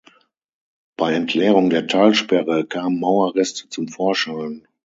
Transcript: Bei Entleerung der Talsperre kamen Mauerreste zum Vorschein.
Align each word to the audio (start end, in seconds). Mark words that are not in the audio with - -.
Bei 0.97 1.13
Entleerung 1.13 1.69
der 1.69 1.85
Talsperre 1.85 2.65
kamen 2.65 2.99
Mauerreste 2.99 3.69
zum 3.69 3.87
Vorschein. 3.87 4.67